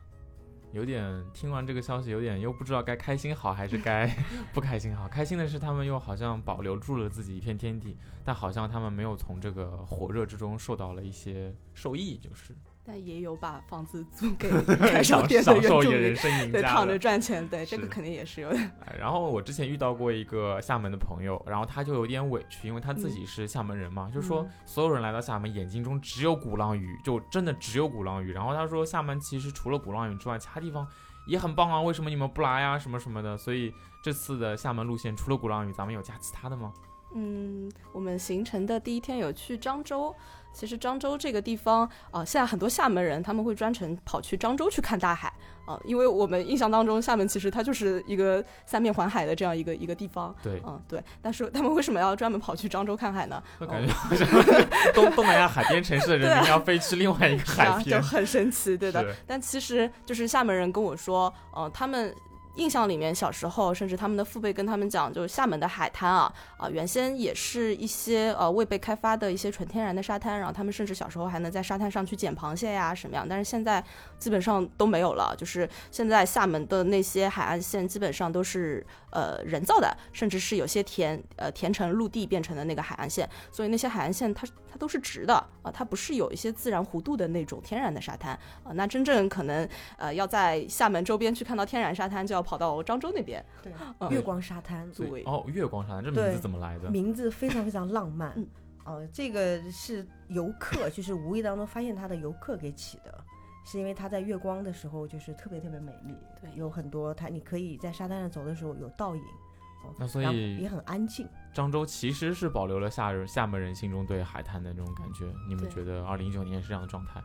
[0.71, 1.03] 有点
[1.33, 4.07] 听完这个消息，有点又不知道该开心好还是该
[4.53, 5.05] 不开心好。
[5.05, 16.97] 开心的是他们又好像保留住了自己一片天地，但好像他们没有从这个火热之中受到了一些受益，就是但也有把房子租给 开商享店的享受一个原住民人生赢 对，躺着。
[16.97, 18.57] 赚钱，对，这个肯定也是有的。
[18.85, 28.31] 哎然后我之前遇到过一个厦门的朋友，然后他就有点委屈，因为他自己是厦门人嘛，就说嗯所有人来到厦门，眼睛中只有鼓浪屿，就真的只有鼓浪屿。
[28.31, 30.87] 然后他说厦门其实除了鼓浪屿之外，其他地方
[31.27, 32.79] 也很棒啊，为什么你们不来呀？
[32.79, 33.37] 什么什么的。
[33.37, 33.71] 所以
[34.03, 36.73] 这次的厦门路线除了鼓浪屿，咱们有加其他的吗？
[37.13, 40.15] 嗯，我们行程的第一天有去漳州。
[40.53, 45.31] 其实漳州这个地方啊、现在很多厦门人他们会专程跑去漳州去看大海
[45.65, 50.35] 啊、因为我们印象当中厦门其实它就是一个三面环海的这样一个一个地方。
[50.43, 51.01] 对，嗯，对。
[51.21, 53.41] 但是他们为什么要专门跑去漳州看海呢？
[53.59, 54.27] 我感觉好像
[54.93, 59.15] 东东南亚海边城市的人民要飞去另外一个海边，就很神奇，对的。
[59.25, 62.13] 但其实就是厦门人跟我说，呃，他们
[62.55, 73.83] 印象里面，小时候甚至他们的父辈跟他们讲，就是厦门的海滩啊啊，原先也是一些呃未被开发的一些纯天然的沙滩，然后他们甚至小时候还能在沙滩上去捡螃蟹呀什么样，但是现在
[74.19, 93.43] 基本上都没有了，就是现在厦门的那些海岸线基本上都是呃人造的，甚至是有些填呃填成陆地变成的那个海岸线，所以那些海岸线它它都是直的啊，它不是有一些自然弧度的那种天然的沙滩啊，那真正可能呃要在厦门周边去看到天然沙滩，就要跑到漳州那边。
[93.61, 96.89] 对嗯月光沙滩，对哦，月光沙滩这名字怎么来的？
[96.89, 98.47] 名字非常非常浪漫嗯。
[98.83, 103.23] 哦，这个是游客，就是无意当中发现它的游客给起的，
[103.63, 109.50] 是因为它在月光的时候就是特别特别美丽，对有很多它你可以在沙滩上走的时候有倒影，哦，
[109.97, 111.27] 那所以也很安静。
[111.53, 115.25] 漳州其实是保留了厦人厦门人心中对海滩的那种感觉。
[115.47, 117.21] 你们觉得二零一九年是这样的状态？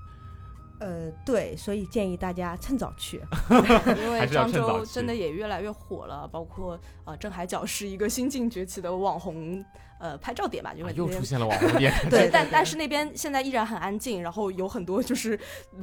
[0.79, 3.17] 呃，对，所以建议大家趁早去。
[4.05, 9.65] 因为漳州真的也越来越火了，包括呃镇海角是一个新晋崛起的网红
[9.99, 15.39] 呃拍照点吧，因啊为又出现了网红店， 对 但但是那边现在依然很安静，然后有很多就是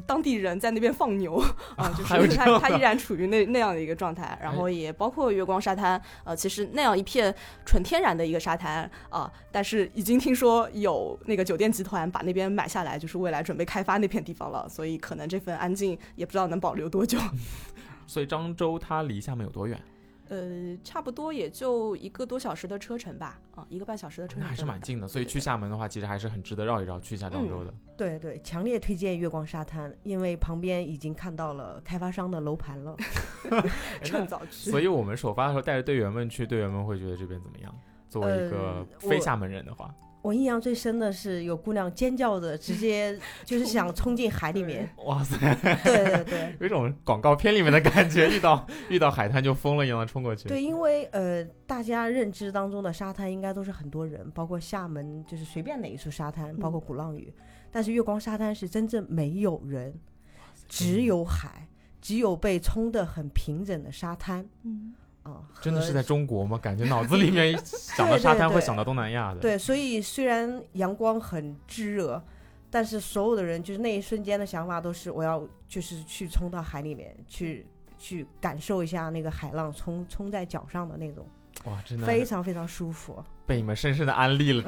[0.06, 1.38] 当地人在那边放牛
[1.76, 7.34] 啊，就是这样的它它依然处于那那样的一个状态，然后也包括月光沙滩，呃，其实那样一片
[7.66, 17.18] 纯天然的一个沙滩啊，但是已经听说有那个酒店集团把那边买下来，就是未来准备开发那片地方了，所以可能这份安静也不知道能保留多久。
[18.06, 19.80] 所以漳州它离厦门有多远？
[20.34, 25.08] 呃，差不多也就一个多小时的车程吧，啊，一个半小时的车程，那还是蛮近的。
[25.08, 27.72] 所以去厦门的话，其实还是很值得绕一绕，去一下漳州的。
[27.96, 32.96] 对对，强烈推荐月光沙滩，因为旁边已经看到了开发商的楼盘了。
[33.52, 33.70] 哎
[34.02, 34.72] 趁早去。
[34.72, 37.72] 所以我们首发的时候带着队员们去，队员们会觉得这边怎么样？
[38.10, 39.94] 作为一个非厦门人的话，
[40.24, 44.90] 我印象最深的是有姑娘尖叫着，直接 就是想冲进海里面。
[45.06, 45.38] 哇塞，
[45.84, 50.48] 对对对有一种广告片里面的感觉，遇到遇到海滩就疯了一样的冲过去。
[50.48, 57.32] 对，因为呃，大家认知当中的沙滩应该都是很多人，包括厦门就是随便哪一处沙滩，包括鼓浪屿，
[57.70, 59.94] 但是月光沙滩是真正没有人，
[60.70, 61.68] 只有海，
[62.00, 66.58] 只有被冲得很平整的沙滩嗯，啊，真的是在中国吗？
[66.58, 69.40] 感觉脑子里面 想到沙滩会想到东南亚的。
[69.40, 72.22] 对，所以虽然阳光很炙热，
[72.70, 77.66] 但是所有的人就是那一瞬间的想法都是我要就是去冲到海里面去
[77.98, 81.26] 去感受一下那个海浪冲冲在脚上的那种，
[81.66, 83.24] 哇，真的非常非常舒服。
[83.46, 84.64] 被你们深深的安利了。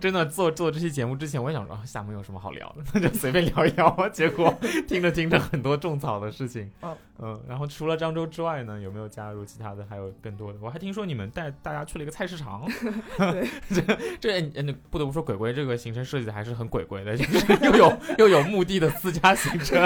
[0.00, 4.08] 真的做做这期节目之前，我也想说啊，厦门有什么好聊的， 那就随便聊一聊啊。
[4.08, 4.54] 结果
[4.86, 6.70] 听着听着，很多种草的事情。
[6.82, 9.86] 嗯嗯，然后除了漳州之外呢，有没有加入其他的？
[9.88, 10.58] 还有更多的？
[10.60, 12.68] 我还听说你们带大家去了一个菜市场。
[13.16, 13.80] 对，这
[14.20, 19.80] 这嗯，不得不说，鬼鬼这个行程设计的还是很鬼鬼的，就是又有又有目的的私家行程，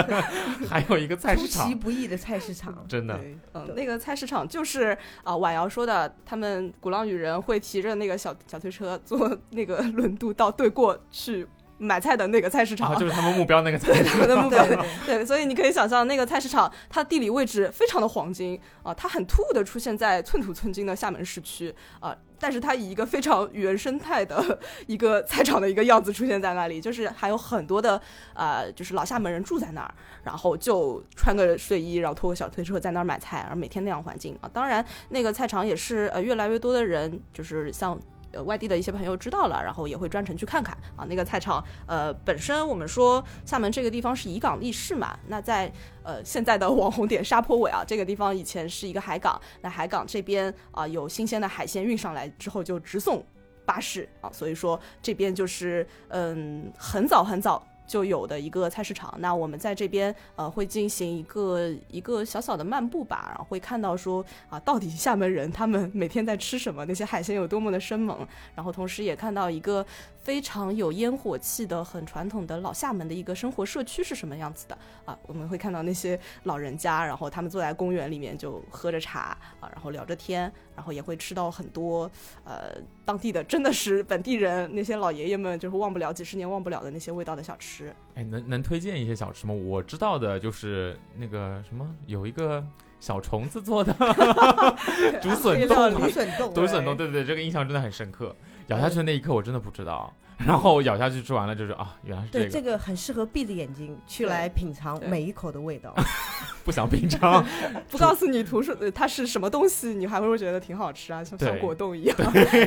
[0.67, 3.17] 还有一个菜出市场出其，不意的菜市场，真的。
[3.53, 12.95] 嗯，那个菜市场就是啊，婉瑶说的，他们鼓浪屿人会提着那个小小推车，坐 那个轮渡到对过去买菜的那个菜市场。
[12.99, 14.19] 就是他们目标那个菜市他场。
[14.21, 14.65] 们的目标
[15.05, 27.99] 对 所以你可以想象那个菜市场，它地理位置非常的黄金啊，它很突兀的出现在寸土寸金的厦门市区啊，但是它以一个非常原生态的一个菜场的一个样子出现在那里，就是还有很多的
[28.35, 29.91] 呃，就是老厦门人住在那儿，
[30.23, 37.99] 然后就穿个睡衣，然后拖个小推车在那儿买菜，然后每天那样环境啊，当然那个菜场也是呃越来越多的人，就是像。
[38.33, 41.05] 呃，外地的一些朋友知道了，然后也会专程去看看啊。
[41.09, 45.71] 那个菜场，呃，本身我们说厦门这个地方是以港立市嘛，那在
[46.03, 53.23] 呃现在的网红点沙坡尾啊，这个地方以前是一个海港，那海港这边啊、有新鲜的海鲜运上来之后就直送
[53.65, 57.65] 巴士啊，所以说这边就是嗯很早很早。
[57.91, 68.25] 就有的一个菜市场，那我们在这边呃会进行一个一个小小的漫步吧，然后会看到说啊，到底厦门人他们每天在吃什么，那些海鲜有多么的生猛，
[68.55, 69.85] 然后同时也看到一个
[70.21, 75.17] 非常有烟火气的、很传统的老厦门的一个生活社区是什么样子的啊。
[75.23, 82.09] 我们会看到那些老人家，然后他们坐在公园里面就喝着茶啊，然后聊着天，然后也会吃到很多
[82.43, 87.93] 呃当地的真的是本地人那些老爷爷们就是忘不了几十年忘不了的那些味道的小吃。
[88.13, 89.53] 哎，能能推荐一些小吃吗？
[89.53, 92.63] 我知道的就是那个什么，有一个
[92.99, 93.91] 小虫子做的
[95.19, 98.35] 竹笋冻竹笋冻， 竹笋冻，对对对，这个印象真的很深刻。
[98.71, 100.13] 咬下去的那一刻，我真的不知道。
[100.37, 105.93] 然后咬下去吃完了，就是啊，原来是对，这个，这个很适合闭着眼睛去来品尝每一口的味道。
[106.65, 107.45] 不想品尝。
[107.89, 112.17] 不告诉你图书呃它是什么东西，你还会觉得挺好吃啊，像像果冻一样。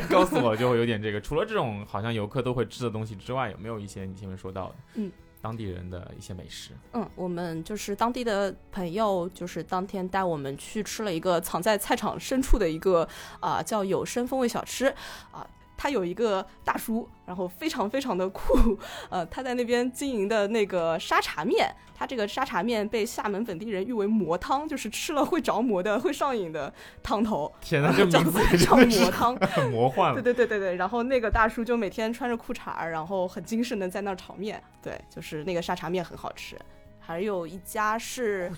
[0.08, 1.20] 告诉我就会有点这个。
[1.20, 4.74] 除了这种好像游客都会吃的东西之外，有没有一些你前面说到的？
[4.94, 6.70] 嗯，当地人的一些美食。
[6.92, 13.08] 嗯，我们就是当地的朋友，就是当天带我们去吃了一个藏在菜场深处的一个
[13.40, 14.86] 啊、叫有声风味小吃
[15.32, 15.44] 啊。
[15.84, 18.74] 他有一个大叔，然后非常非常的酷，
[19.10, 26.72] 呃，他在那边经营的那个沙茶面，他这个沙茶面被厦门本地人誉为魔汤，就是吃了会着魔的、会上瘾的
[27.02, 29.36] 汤头，天哪，这叫名字叫魔汤。
[29.36, 30.22] 很 魔幻对了。
[30.22, 36.56] 对对对对，然后那个大叔就每天穿着裤衩儿，然后很精神的在那儿炒面，对，就是那个沙茶面很好吃。
[36.98, 38.50] 还有一家是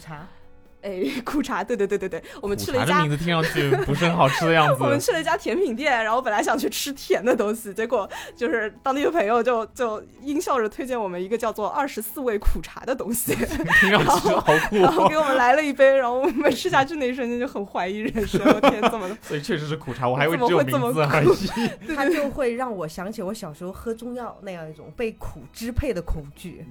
[0.86, 5.00] 哎苦茶，对对对对对，我们去了一家茶这名字听上去不是很好吃的样子 我们。
[5.00, 13.34] 去了一家甜品店，然后本来想去吃甜的东西，结果就是当地的朋友就就阴笑着推荐我们一个叫做二十四味苦茶的东西，
[13.80, 15.16] 听上去好酷哦然后给。
[15.16, 19.18] 我们来了一杯，然后我们吃下去那一瞬间就很怀疑人生，我天，怎么了？
[19.22, 21.68] 所以确实是苦茶，我还以为怎只有名么会这么字而已。
[21.96, 26.64] 它就会让我想起我小时候喝中药那样一种被苦支配的恐惧，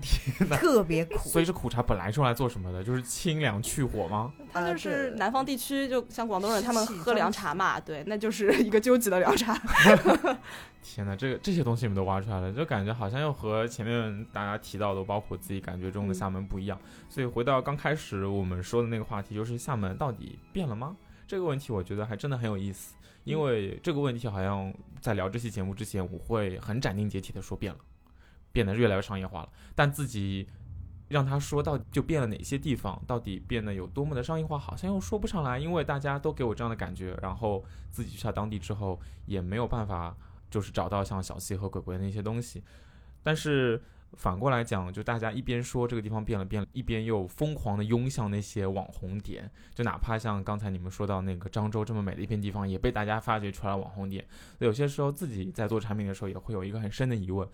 [0.49, 1.27] 哪特别苦。
[1.27, 2.83] 所以这苦茶本来是用来做什么的？
[2.83, 4.33] 就是清凉去火吗？
[4.51, 9.53] 它就是南方地区，就像广东人他们喝凉茶嘛，对，那就是一个究极的凉茶。
[10.81, 16.79] 天哪，这个这些东西你们都挖出来了，就感觉好像又和前面大家提到的，包括自己感觉中的厦门不一样。
[17.09, 20.95] 所以回到刚开始我们说的那个话题，就是厦门到底变了吗？
[21.27, 22.93] 这个问题我觉得还真的很有意思，
[23.23, 27.79] 因为这个问题好像在聊这期节目之前，我会很斩钉截铁的说变了，
[28.51, 29.49] 变得越来越商业化了。
[29.73, 30.47] 但自己
[31.07, 40.15] 让他说到底就变了哪些地方，到底变得有多么的商业化，好像又说不上来，因为大家都给我这样的感觉，然后自己去到当地之后也没有办法。
[40.47, 42.63] 就是找到像小溪和鬼鬼的那些东西，
[43.21, 43.81] 但是
[44.13, 54.25] 反过来讲，就大家一边说这个地方变了变了，一边又疯狂的涌向那些网红点，就哪怕像刚才你们说到那个漳州这么美的一片地方，也被大家发掘出来网红点。
[54.59, 57.45] 有些时候自己在做产品的时候，也会有一个很深的疑问：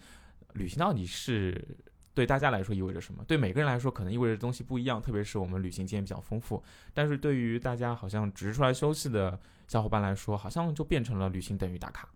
[0.53, 1.75] 旅行到底是
[2.13, 3.23] 对大家来说意味着什么？
[3.25, 5.01] 对每个人来说，可能意味着东西不一样。
[5.01, 6.61] 特别是我们旅行经验比较丰富，
[6.93, 12.09] 但是对于大家好像只是出来休息的小伙伴来说，好像就变成了旅行等于打卡。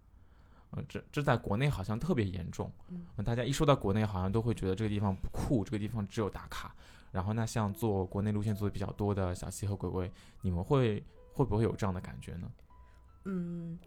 [0.72, 2.70] 呃，这这在国内好像特别严重，
[3.16, 6.76] 呃大家一说到国内，好像都会觉得这个地方不酷，这个地方只有打卡。
[7.12, 12.52] 然后那像做国内路线做的比较多的小西和鬼鬼，你们会会不会有这样的感觉呢？
[13.24, 13.80] 嗯，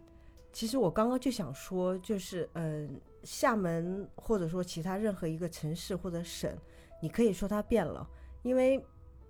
[0.53, 6.53] 其实我刚刚就想说，就是嗯、厦门或者说其他任何一个城市或者省，
[7.01, 8.09] 你可以说它变了，
[8.43, 8.85] 因为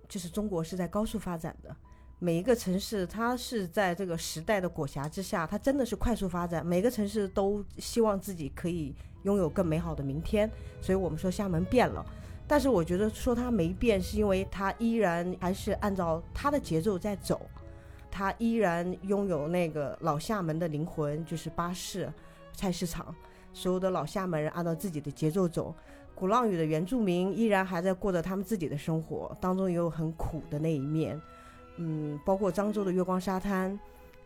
[0.07, 1.75] 就是中国是在高速发展的。
[2.21, 6.65] 每一个城市，它是在这个时代的裹挟之下，它真的是快速发展。
[6.65, 8.93] 每个城市都希望自己可以
[9.23, 10.49] 拥有更美好的明天，
[10.81, 12.05] 所以我们说厦门变了。
[12.45, 17.39] 但是我觉得说它没变，是因为它依然还是按照它的节奏在走。
[18.11, 22.11] 它依然拥有那个老厦门的灵魂，就是巴士、
[22.53, 23.13] 菜市场，
[23.53, 25.73] 所有的老厦门人按照自己的节奏走。
[26.15, 31.19] 鼓浪屿的原住民依然还在过着他们自己的生活，当中也有很苦的那一面。
[31.77, 33.79] 嗯，包括漳州的月光沙滩，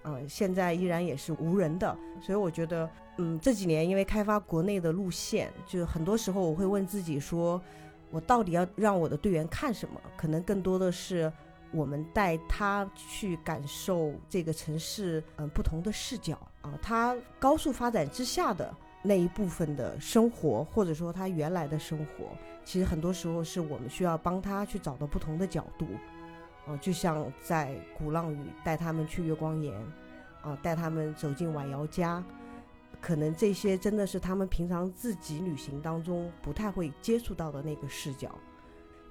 [0.04, 1.96] 嗯、现在依然也是无人的。
[2.20, 7.62] 所以我觉得，嗯，这几年因为开发国内的路线，就很多时候我会问自己说，
[8.10, 10.02] 我到底要让我的队员看什么？
[10.18, 11.32] 可能更多的是
[11.74, 22.30] 我们带他去感受这个城市，嗯、不同的视角啊，他高速发展之下的那一部分的生活，或者说他原来的生活，
[22.64, 25.88] 其实很多时候是我们需要帮他去找到不同的角度。
[26.66, 29.76] 啊，就像在鼓浪屿带他们去月光岩，
[30.42, 32.24] 啊，带他们走进晚瑶家，
[33.02, 38.34] 可能这些真的是他们平常自己旅行当中不太会接触到的那个视角。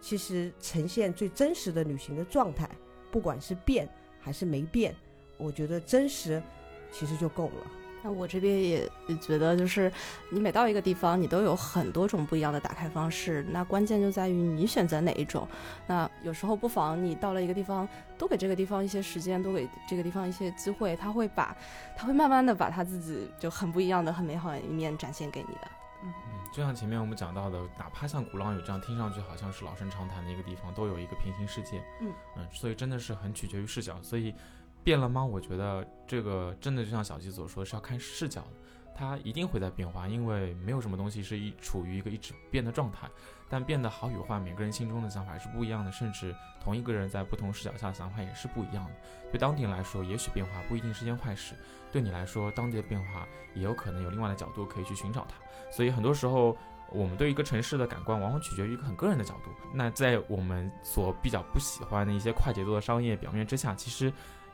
[0.02, 2.68] 其实呈现最真实的旅行的状态，
[3.10, 3.88] 不管是变
[4.20, 4.94] 还是没变，
[5.38, 6.42] 我觉得真实
[6.90, 7.66] 其实就够了。
[8.04, 8.90] 那我这边也
[9.20, 9.90] 觉得，就是
[10.28, 13.46] 你每到一个地方，你都有很多种不一样的打开方式。
[13.48, 15.46] 那关键就在于你选择哪一种。
[15.86, 17.88] 那有时候不妨你到了一个地方，
[18.18, 21.56] 多给这个地方一些时间，多给这个地方一些机会，他会把，
[21.96, 25.68] 他会慢慢的把他自己就很不一样的、很美好的一面展现给你的。
[26.02, 26.12] 嗯，
[26.52, 31.82] 就像前面我们讲到的，哪怕像鼓浪屿这样听上去好像是老生常谈的一个地方，都有一个平行世界。
[32.00, 34.00] 嗯嗯所以真的是很取决于视角。
[34.02, 34.34] 所以
[34.84, 35.24] 变了吗？
[35.24, 38.48] 我觉得这个真的就像小鸡所说，是要看视角的。
[38.94, 43.08] 它一定会在变化，因为没有什么东西是一处于一个一直变的状态。
[43.48, 48.92] 但变得好与坏，每个人心中的想法是不一样的，甚至同一个人在不同视角下的想法也是不一样的。
[49.30, 51.54] 对当地人来说，也许变化不一定是件坏事；
[51.92, 55.34] 对你来说，当地的变化也有可能有另外的角度可以去寻找它。
[55.70, 56.56] 所以很多时候，
[56.90, 59.50] 我们对一个城市的感官往往取决于一个很个人的角度。
[59.74, 64.10] 那在我们所比较不喜欢的一些快节奏的商业表面之下，其实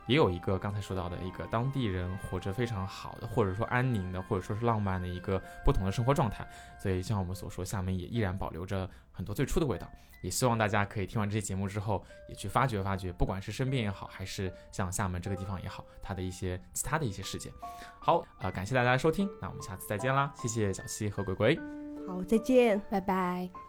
[0.09, 6.45] 也有一个刚才说到的一个当地人活着非常好的，或者说安宁的，或者说是浪漫的一个不同的生活状态。
[6.79, 9.87] 所以像我们所说，厦门也依然保留着很多最初的味道。
[10.21, 17.53] 也希望大家可以听完这些节目之后，也去发掘发掘，不管是身边也好，还是像厦门这个地方也好，它的一些其他的一些事件。
[17.99, 20.33] 好，呃，感谢大家的收听，那我们下次再见啦！
[20.35, 21.57] 谢谢小七和鬼鬼。
[22.07, 22.81] 好，再见。
[22.89, 23.68] 拜拜。